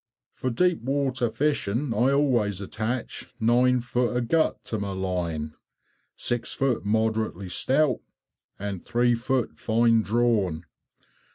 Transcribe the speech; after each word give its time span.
For 0.33 0.49
deep 0.49 0.81
water 0.81 1.29
fishing 1.29 1.93
I 1.93 2.11
always 2.11 2.59
attach 2.59 3.31
nine 3.39 3.81
feet 3.81 4.09
of 4.09 4.29
gut 4.29 4.63
to 4.63 4.79
my 4.79 4.93
line; 4.93 5.53
six 6.15 6.55
feet 6.55 6.83
moderately 6.83 7.49
stout 7.49 7.99
and 8.57 8.83
three 8.83 9.13
feet 9.13 9.59
fine 9.59 10.01
drawn. 10.01 10.65